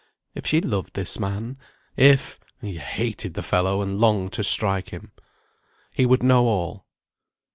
If 0.33 0.47
she 0.47 0.61
loved 0.61 0.95
this 0.95 1.19
man. 1.19 1.59
If 1.95 2.39
he 2.59 2.77
hated 2.77 3.35
the 3.35 3.43
fellow, 3.43 3.83
and 3.83 3.99
longed 3.99 4.33
to 4.33 4.43
strike 4.43 4.89
him. 4.89 5.11
He 5.93 6.07
would 6.07 6.23
know 6.23 6.47
all. 6.47 6.87